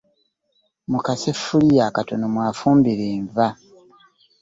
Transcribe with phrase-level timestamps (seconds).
[0.89, 3.47] Mu kaseffuliya akatono mwafumbira enva.